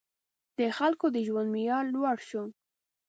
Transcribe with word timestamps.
•د 0.57 0.59
خلکو 0.77 1.05
د 1.15 1.17
ژوند 1.27 1.49
معیار 1.53 1.85
لوړ 1.95 2.17
شو. 2.29 2.43